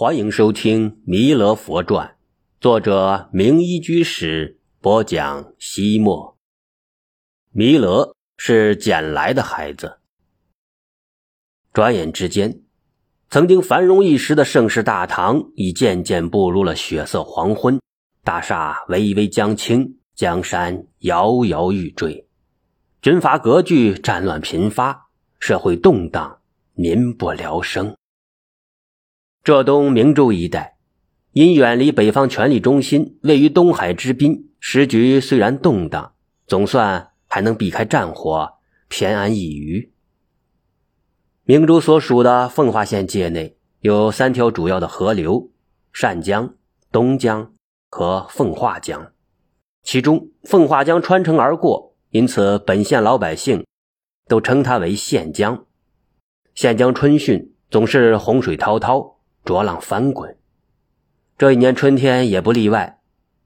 [0.00, 2.06] 欢迎收听《弥勒佛传》，
[2.60, 5.52] 作者明一居士播讲。
[5.58, 6.36] 西莫，
[7.50, 9.98] 弥勒是捡来的孩子。
[11.72, 12.60] 转眼之间，
[13.28, 17.80] 曾经繁荣一时的盛世大唐已渐渐步入了血色黄昏，
[18.22, 22.28] 大厦巍巍将倾，江山摇摇欲坠，
[23.02, 25.08] 军阀割据，战乱频发，
[25.40, 26.38] 社会动荡，
[26.74, 27.97] 民不聊生。
[29.44, 30.76] 浙东明州一带，
[31.32, 36.12] 因远离北方权力中心，位于东海之滨，时局虽然动荡，
[36.46, 39.92] 总算还能避开战火，偏安一隅。
[41.44, 45.50] 明州所属的奉化县界内有三条主要的河流：
[45.98, 46.54] 单江、
[46.92, 47.54] 东江
[47.88, 49.12] 和奉化江。
[49.82, 53.64] 其中，奉化江穿城而过，因此本县老百姓
[54.26, 55.64] 都称它为县江。
[56.54, 59.17] 县江春汛总是洪水滔滔。
[59.48, 60.36] 浊浪翻滚，
[61.38, 63.00] 这一年春天也不例外。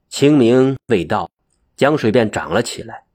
[0.09, 1.31] 清明未到，
[1.77, 3.05] 江水便涨了起来，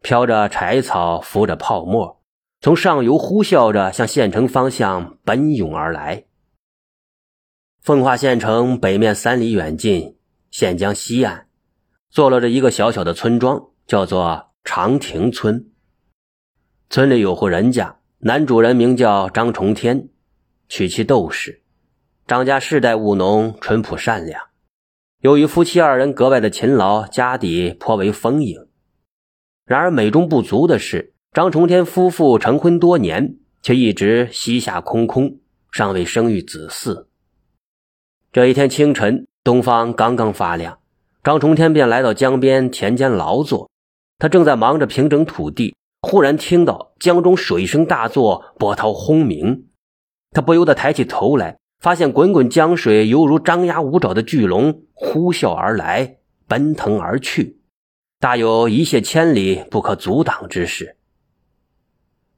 [0.00, 2.20] 飘着柴草，浮着泡沫，
[2.60, 6.24] 从上游呼啸着向县城方向奔涌而来。
[7.80, 10.16] 奉化县城北面三里远近，
[10.50, 11.46] 县江西岸，
[12.10, 15.70] 坐落着一个小小的村庄，叫做长亭村。
[16.90, 20.08] 村里有户人家，男主人名叫张重天，
[20.68, 21.61] 娶妻窦氏。
[22.32, 24.44] 张家世代务农，淳朴善良。
[25.20, 28.68] 由于夫妻二人格外的勤劳，家底颇为丰盈。
[29.66, 37.04] 然而美中不足的是，张重天夫妇成婚多年，却一直膝下空空，尚未生育子嗣。
[38.32, 40.78] 这一天清晨，东方刚刚发亮，
[41.22, 43.68] 张重天便来到江边田间劳作。
[44.18, 49.66] 他正在忙着平整土地，忽然听到江中水声大作，波涛轰鸣。
[50.30, 51.58] 他不由得抬起头来。
[51.82, 57.58] 发现滚滚江水犹如张牙舞爪的巨龙呼啸而来，奔腾而去，
[58.20, 60.96] 大有一泻千里不可阻挡之势。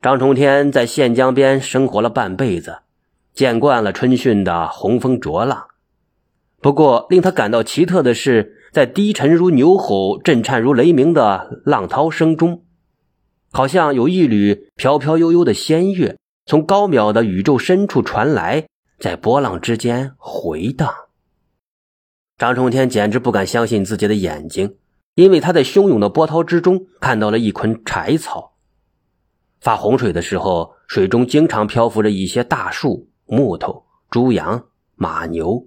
[0.01, 2.79] 张冲天在县江边生活了半辈子，
[3.35, 5.67] 见惯了春汛的洪峰浊浪。
[6.63, 12.65] 不过，令他感到奇特的是，在低沉如牛吼、震颤如雷鸣的浪涛声中，
[13.53, 16.17] 好像有一缕飘飘悠悠的仙乐
[16.47, 18.69] 从高渺的宇宙深处传来。
[19.05, 20.91] 在波浪之间回荡，
[22.39, 24.79] 张冲天简直不敢相信自己的眼睛，
[25.15, 28.55] 因为他在汹涌的波涛之中看到了一捆柴草。
[29.61, 35.67] 发洪水的时候，水中经常漂浮着一些大树、木头、猪羊、马牛，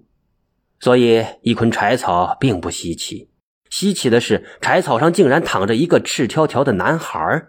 [0.80, 3.30] 所以一捆柴草并不稀奇。
[3.70, 7.46] 稀奇的是，柴草上竟然躺着一个赤条条的男孩。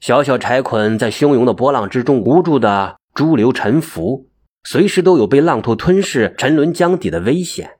[0.00, 4.30] 小小柴捆在汹涌的波浪之中无助的逐流沉浮。
[4.68, 7.76] 随时都有被浪头吞噬、沉沦江底的危险。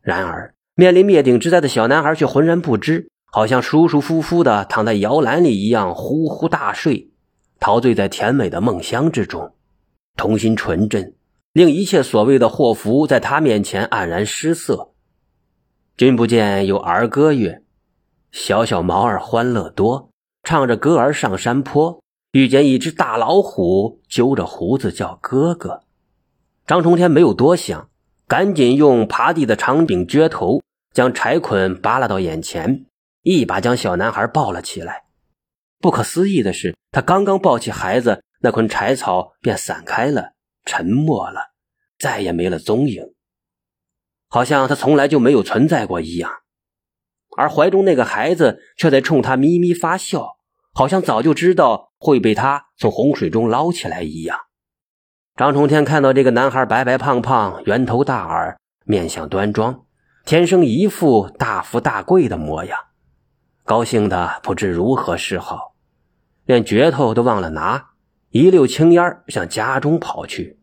[0.00, 7.10] 然而，面临灭顶之灾的小男孩却浑然不知，好像舒舒服服的躺在摇篮里一样，呼呼大睡，
[7.58, 9.52] 陶醉在甜美的梦乡之中，
[10.16, 11.16] 童心纯真，
[11.52, 14.92] 令一切所谓的祸福在他面前黯然失色。
[15.96, 17.64] 君不见有儿歌曰
[18.30, 20.10] ：“小小毛儿欢乐多，
[20.44, 22.00] 唱着歌儿上山坡，
[22.30, 25.82] 遇见一只大老虎，揪着胡子叫哥哥。”
[26.68, 27.88] 张冲天没有多想，
[28.26, 30.60] 赶紧用耙地的长柄撅头
[30.92, 32.84] 将柴捆扒拉到眼前，
[33.22, 35.04] 一把将小男孩抱了起来。
[35.80, 40.32] 不可思议的是，他刚刚抱起孩子，那捆柴草便散开了，
[40.66, 41.52] 沉默了，
[41.98, 43.14] 再也没了踪影，
[44.28, 46.30] 好像他从来就没有存在过一样。
[47.38, 50.36] 而怀中那个孩子却在冲他咪咪发笑，
[50.74, 54.38] 好像早就知道会被他从洪水中捞起来一样。
[55.38, 59.84] 张冲天看到这个男孩白白胖胖、圆头大耳、面相端庄，
[60.24, 62.76] 天生一副大富大贵的模样，
[63.62, 65.76] 高兴的不知如何是好，
[66.44, 67.90] 连镢头都忘了拿，
[68.30, 70.58] 一溜青烟向家中跑去。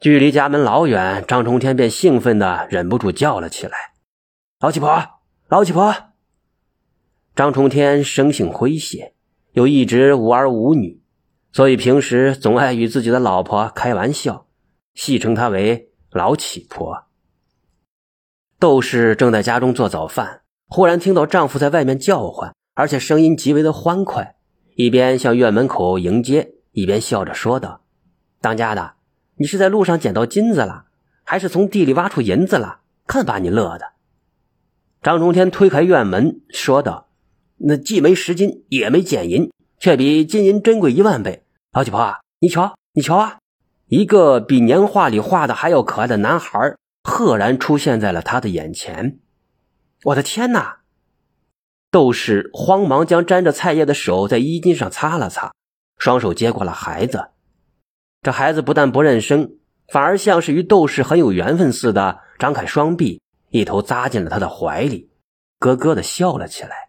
[0.00, 3.78] 距离家门老远，张冲天便兴奋的忍不住叫了起来
[4.58, 5.00] ：“老七婆，
[5.46, 5.94] 老七婆！”
[7.36, 9.14] 张冲天生性诙谐，
[9.52, 11.00] 又一直无儿无女。
[11.58, 14.46] 所以平时总爱与自己的老婆开玩笑，
[14.94, 17.06] 戏称她为“老乞婆”。
[18.60, 24.36] 窦氏正在家中做早饭，忽然听到丈夫在外面叫唤，而且声音极为的欢快，
[24.76, 27.82] 一边向院门口迎接，一边笑着说道
[28.40, 28.92] ：“当家的，
[29.38, 30.84] 你是在路上捡到金子了，
[31.24, 32.82] 还是从地里挖出银子了？
[33.08, 33.94] 看把你乐的！”
[35.02, 37.08] 张中天推开院门，说道
[37.66, 39.50] ：“那既没拾金，也没捡银。”
[39.80, 41.44] 却比金银珍贵一万倍，
[41.78, 43.38] 老七婆，你瞧，你瞧啊！
[43.86, 49.20] 一个比年画里画的还要可爱的男孩赫然出现在了他的眼前。
[50.02, 50.78] 我的天哪！
[51.92, 55.52] 斗士慌忙将沾着菜叶的手在衣襟上擦了擦，
[55.98, 57.28] 双手接过了孩子。
[58.22, 59.52] 这孩子不但不认生，
[59.86, 65.12] 反而像是与斗士很有缘分似的，张开双臂，一头扎进了他的怀里，
[65.60, 66.88] 咯咯的笑了起来。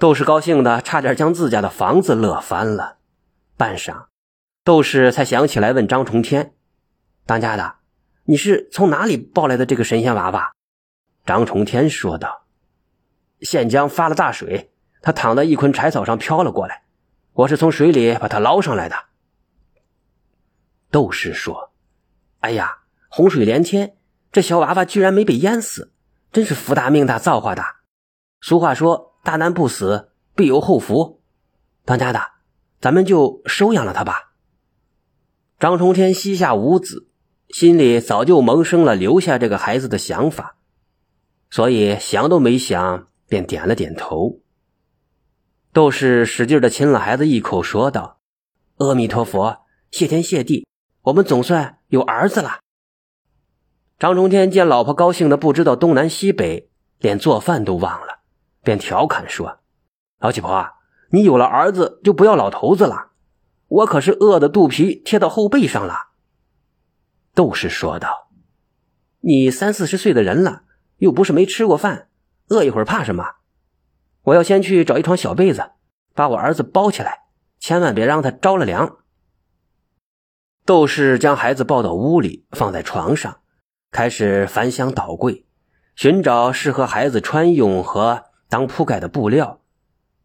[0.00, 2.96] 斗士高兴的差点将自家的房子乐翻了。
[3.56, 4.06] 半晌，
[4.64, 6.54] 斗士才想起来问张重天
[7.24, 7.76] ：“当家的，
[8.24, 10.52] 你是从哪里抱来的这个神仙娃娃？”
[11.24, 12.46] 张重天说道
[13.40, 16.82] ：“县江发了大水，他躺在一捆柴草上飘了过来，
[17.32, 18.96] 我是从水里把他捞上来的。”
[20.90, 21.72] 斗士说
[22.40, 22.78] ：“哎呀，
[23.08, 23.96] 洪水连天，
[24.32, 25.92] 这小娃娃居然没被淹死，
[26.32, 27.82] 真是福大命大造化大。
[28.40, 31.22] 俗话说，大难不死，必有后福。
[31.84, 32.20] 当家的，
[32.84, 34.34] 咱们就收养了他吧。”
[35.58, 37.08] 张冲天膝下无子，
[37.48, 40.58] 心里早就萌生了留下这个孩子的想法，
[41.48, 44.42] 所以想都没想，便点了点头。
[45.72, 48.20] 斗士使劲的亲了孩子一口，说道
[48.76, 50.66] ：“阿弥陀佛，谢天谢地。”
[51.04, 52.60] 我们总算有儿子了。
[53.98, 58.20] 张冲天见老婆高兴的不知道东南西北，连做饭都忘了，
[58.62, 59.60] 便调侃说
[60.20, 60.66] ：“老七婆，
[61.14, 63.12] 你有了儿子就不要老头子了，
[63.68, 66.08] 我可是饿的肚皮贴到后背上了。”
[67.32, 68.30] 斗士说道
[69.22, 70.62] ：“你三四十岁的人了，
[70.96, 72.08] 又不是没吃过饭，
[72.48, 73.24] 饿一会儿怕什么？
[74.24, 75.70] 我要先去找一床小被子，
[76.14, 77.20] 把我儿子包起来，
[77.60, 78.96] 千万别让他着了凉。”
[80.66, 83.38] 斗士将孩子抱到屋里，放在床上，
[83.92, 85.46] 开始翻箱倒柜，
[85.94, 89.60] 寻找适合孩子穿用和当铺盖的布料。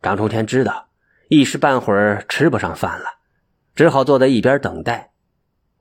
[0.01, 0.87] 张冲天知道
[1.27, 3.05] 一时半会儿吃不上饭了，
[3.75, 5.11] 只好坐在一边等待。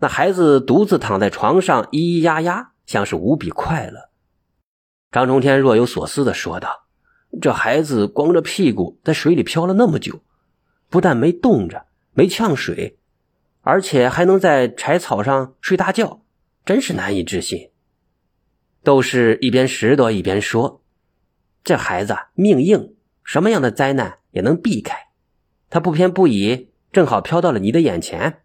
[0.00, 4.10] 那孩子独自躺在床上，咿咿呀呀，像是无比快乐。
[5.10, 6.86] 张冲天若有所思地说道
[7.40, 10.20] ：“这孩子光着屁股在水里漂了那么久，
[10.88, 12.98] 不但没冻着，没呛水。”
[13.62, 16.22] 而且还能在柴草上睡大觉，
[16.64, 17.70] 真是难以置信。
[18.82, 20.82] 斗士一边拾掇一边说
[21.64, 22.94] ：“这孩子命硬，
[23.28, 24.96] 什么样的灾难也能避开。
[25.68, 28.40] 他不偏不倚，正好飘到了你的眼前，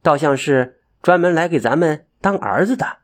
[0.00, 2.98] 倒像是专门来给咱们当儿子的。”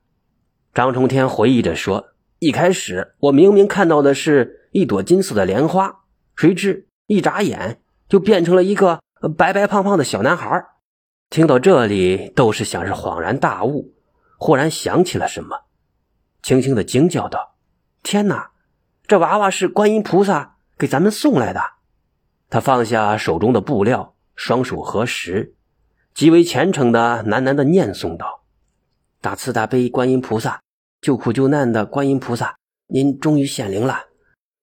[0.73, 6.03] 张冲天回忆着说：“一开始我明明看到的是一朵金色的莲花，
[6.37, 9.01] 谁知一眨眼就变成了一个
[9.37, 10.65] 白白胖胖的小男孩。”
[11.31, 13.93] 听到这里，斗士像是恍然大悟，
[14.39, 15.63] 忽然想起了什么，
[16.45, 17.57] 轻轻的惊叫道
[18.05, 18.53] ：“天哪，
[19.09, 21.61] 这娃娃是观音菩萨给咱们送来的！”
[22.51, 25.55] 他放下手中的布料，双手合十，
[26.13, 28.45] 极为虔诚的喃喃的念诵道
[29.21, 30.61] ：“大慈大悲观音菩萨，
[31.01, 32.57] 救苦救难的观音菩萨，
[32.87, 34.07] 您终于显灵了！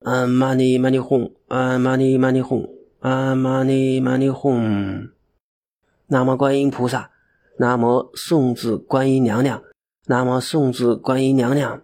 [0.04, 2.68] 啊玛尼玛尼哄，啊玛尼玛尼哄，
[3.00, 5.10] 啊玛尼玛尼哄。”
[6.08, 7.12] 南无观音菩萨，
[7.58, 9.64] 南无送子观音娘娘，
[10.08, 11.82] 南无送子观音娘娘。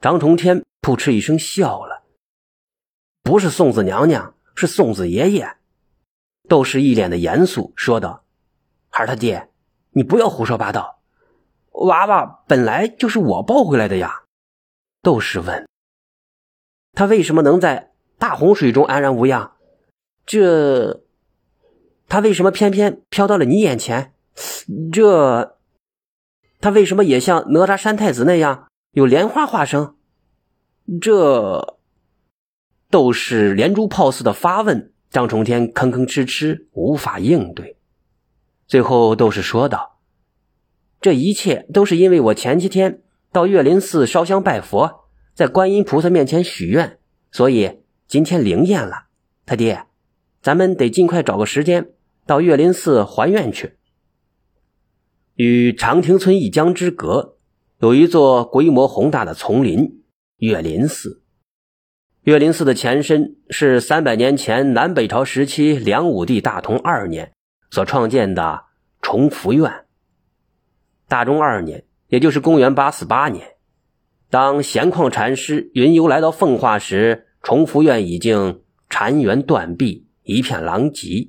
[0.00, 1.93] 张重天扑哧一声笑了，
[3.24, 5.56] 不是送子娘娘，是送子爷爷。
[6.46, 8.24] 窦氏一脸的严肃说道
[8.90, 9.48] ：“孩儿他爹，
[9.92, 11.00] 你不要胡说八道，
[11.72, 14.24] 娃娃本来就是我抱回来的呀。”
[15.00, 15.66] 窦氏问
[16.92, 19.52] ：“他为什么能在大洪水中安然无恙？
[20.26, 21.02] 这？”
[22.06, 24.12] 他为什么偏偏飘到了你眼前？
[24.92, 25.56] 这，
[26.60, 29.96] 他为什么也像哪吒三太子那样有莲花化生？
[31.00, 31.78] 这，
[32.90, 37.76] 斗士连珠炮似的发问，张重天吭吭哧哧无法应对。
[38.66, 39.98] 最后，斗士说道
[41.00, 46.98] ：“这一切都是因为我前几天到岳林寺烧香拜佛，在观音菩萨面前许愿，
[47.30, 49.06] 所以今天灵验了。
[49.44, 49.84] 他爹，
[50.40, 51.90] 咱们得尽快找个时间。”
[52.26, 53.76] 到岳林寺还愿去。
[55.34, 57.36] 与长亭村一江之隔，
[57.80, 60.02] 有一座规模宏大的丛林——
[60.38, 61.23] 岳林寺。
[62.24, 67.32] 岳林寺的前身是三百年前南北朝时期梁武帝大同二年
[67.70, 68.64] 所创建的
[69.02, 69.84] 崇福院。
[71.06, 73.56] 大中二年，也就是公元八四八年，
[74.30, 81.28] 当闲旷禅师云游来到奉化时，崇福院已经残垣断壁，一片狼藉。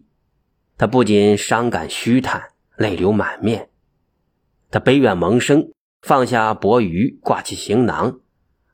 [0.78, 2.42] 他不仅伤感虚叹，
[2.78, 3.68] 泪流满面。
[4.72, 5.72] 他悲怨萌生，
[6.02, 8.22] 放下钵盂，挂起行囊，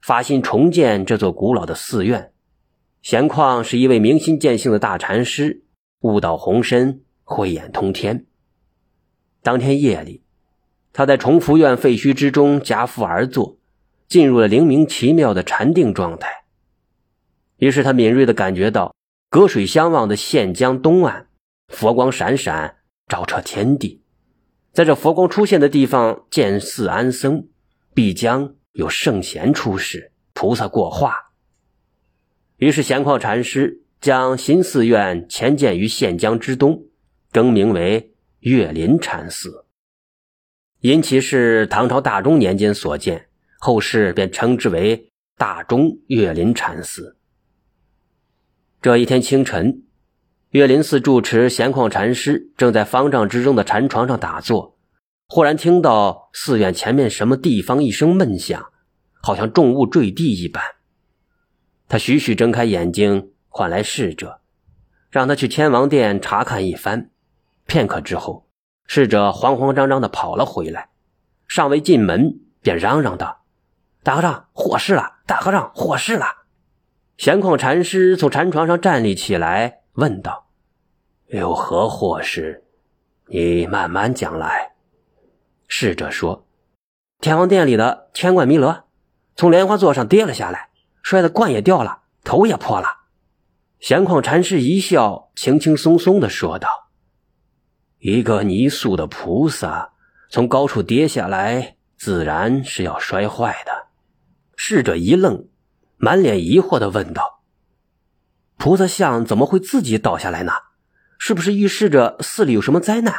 [0.02, 2.32] 发心重建这座古老的寺院。
[3.02, 5.64] 闲旷是一位明心见性的大禅师，
[6.02, 8.26] 悟道宏深，慧眼通天。
[9.42, 10.24] 当天夜里，
[10.94, 13.58] 他在崇福院废墟之中夹腹而坐，
[14.08, 16.44] 进入了灵明奇妙的禅定状态。
[17.58, 18.94] 于是他敏锐地感觉到，
[19.30, 21.28] 隔水相望的县江东岸，
[21.70, 22.78] 佛光闪闪，
[23.08, 24.04] 照彻天地。
[24.74, 27.48] 在这佛光出现的地方，见寺安僧，
[27.94, 31.32] 必将有圣贤出世，菩萨过化。
[32.58, 36.86] 于是闲旷禅师将新寺院迁建于县江之东，
[37.32, 39.66] 更名为岳林禅寺。
[40.80, 43.28] 因其是唐朝大中年间所建，
[43.60, 47.18] 后世便称之为大中岳林禅寺。
[48.82, 49.84] 这一天清晨，
[50.50, 54.71] 岳林寺住持闲旷禅师正在方丈之中的禅床上打坐，
[55.34, 58.66] 忽然听到寺院前面什么地方一声闷响，
[59.22, 60.62] 好像重物坠地一般。
[61.88, 64.42] 他徐徐睁开眼睛，唤来侍者，
[65.10, 67.12] 让他去天王殿查看一番。
[67.66, 68.50] 片刻之后，
[68.86, 70.90] 侍者慌慌张张的跑了回来，
[71.48, 73.46] 尚未进门，便嚷嚷道
[74.04, 75.20] ：“大和尚，祸事了！
[75.26, 76.26] 大和尚，祸事了！”
[77.16, 80.50] 闲旷禅师从禅床上站立起来，问道
[81.32, 82.66] ：“有何祸事？
[83.28, 84.71] 你慢慢讲来。”
[85.74, 86.46] 侍者说
[87.22, 88.84] ：“天王殿里的天冠弥勒，
[89.38, 90.70] 从莲花座上跌了下来。”
[91.02, 92.88] 摔得冠也掉了，头也破了。
[93.80, 96.90] 闲旷禅师一笑，轻轻松松的说道
[98.00, 99.94] ：“一个泥塑的菩萨
[100.30, 103.88] 从高处跌下来，自然是要摔坏的。”
[104.58, 105.48] 侍者一愣，
[105.96, 107.42] 满脸疑惑的问道
[108.60, 110.52] ：“菩萨像怎么会自己倒下来呢？
[111.18, 113.16] 是不是预示着寺里有什么灾难？”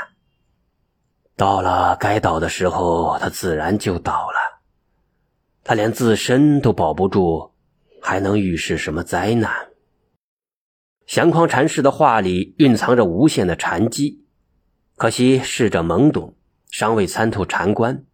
[1.42, 4.62] 到了该倒的时候，他自然就倒了。
[5.64, 7.50] 他连自身都保不住。
[8.00, 9.50] 还能预示什么灾难？
[11.04, 14.24] 祥匡禅师的话里蕴藏着无限的禅机，
[14.96, 16.36] 可惜逝者懵懂，
[16.70, 18.04] 尚未参透禅观，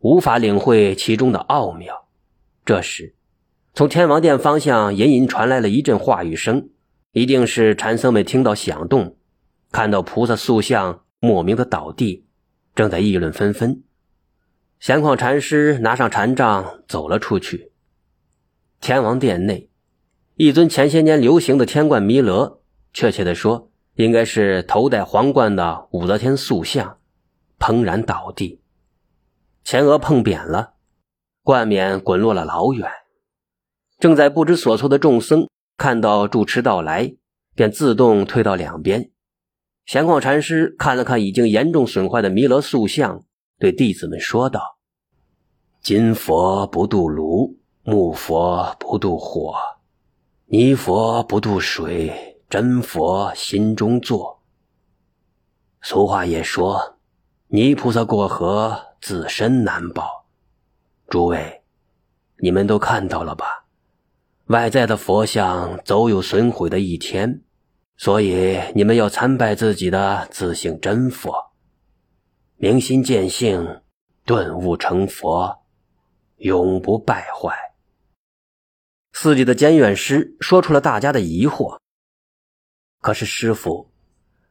[0.00, 2.08] 无法领会其中的奥妙。
[2.64, 3.14] 这时，
[3.74, 6.70] 从天王殿方向隐隐传来了一阵话语声，
[7.12, 9.16] 一定是禅僧们听到响动，
[9.70, 12.26] 看到菩萨塑像莫名的倒地，
[12.74, 13.82] 正在议论纷纷。
[14.80, 17.72] 闲旷禅师拿上禅杖，走了出去。
[18.80, 19.70] 天王殿内，
[20.34, 22.60] 一尊前些年流行的天冠弥勒，
[22.92, 26.98] 确切的说，应该是头戴皇冠的武则天塑像，
[27.60, 28.60] 砰然倒地，
[29.62, 30.74] 前额碰扁了，
[31.44, 32.90] 冠冕滚落了老远。
[34.00, 37.14] 正在不知所措的众僧看到住持到来，
[37.54, 39.11] 便自动退到两边。
[39.86, 43.24] 闲旷禅师看了看已经严重损坏的弥勒塑像，
[43.58, 44.78] 对弟子们说道
[45.82, 49.56] ：“金佛不渡炉。”木佛不渡火，
[50.46, 54.40] 泥佛不渡水，真佛心中坐。
[55.80, 56.98] 俗话也说
[57.50, 60.28] ：“泥菩萨过河，自身难保。”
[61.10, 61.64] 诸位，
[62.38, 63.64] 你们都看到了吧？
[64.46, 67.42] 外在的佛像总有损毁的一天，
[68.02, 71.52] 所以你们要参拜自己的自性真佛，
[72.56, 73.80] 明心见性，
[74.24, 75.62] 顿悟成佛，
[76.38, 77.54] 永不败坏。
[79.12, 81.78] 寺里的监院师说出了大家的疑惑。
[83.00, 83.92] 可是师傅，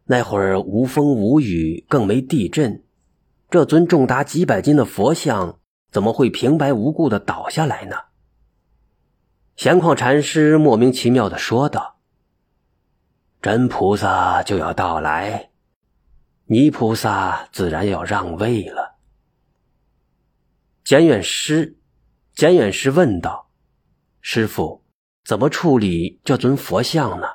[0.05, 2.86] 那会儿无风无雨，更没地震，
[3.50, 5.60] 这尊重达几百斤的佛像
[5.91, 7.98] 怎么会平白无故的倒下来呢？
[9.58, 11.90] 闲旷禅师莫名其妙的说道
[13.41, 15.50] ：“真菩萨就要到来，
[16.45, 19.00] 泥菩萨自然要让位了。”
[20.86, 21.77] 监院师，
[22.36, 23.50] 监院师问道。
[24.21, 24.83] 师傅，
[25.25, 27.27] 怎么处理这尊佛像呢？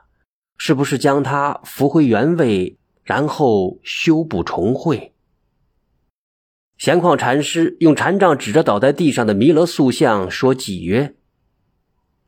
[0.57, 5.13] 是不是将它扶回原位，然后修补重绘？
[6.79, 11.17] 闲旷禅师用禅杖指着倒在地上的弥勒塑像，说偈曰：“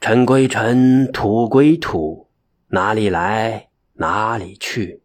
[0.00, 2.30] 尘归尘，土归土，
[2.68, 3.67] 哪里来
[3.98, 5.02] 哪里去。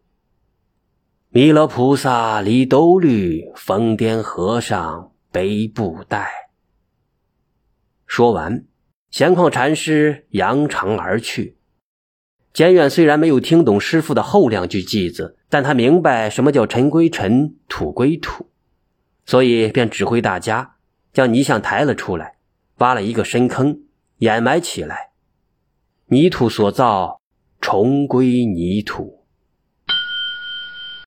[1.28, 6.50] 弥勒菩萨离兜率，疯癫和尚背布袋。”
[8.06, 8.64] 说完。
[9.10, 11.56] 闲旷禅师扬长而去。
[12.52, 18.50] 简远虽然没有听懂师傅的后两句偈子，但他明白什么叫尘归尘，土归土，
[19.24, 20.78] 所以便指挥大家
[21.12, 22.38] 将泥像抬了出来，
[22.78, 23.82] 挖了一个深坑，
[24.16, 25.10] 掩埋起来。
[26.06, 27.20] 泥土所造，
[27.66, 29.23] 重归泥土。